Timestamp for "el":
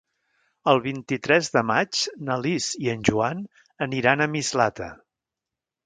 0.71-0.79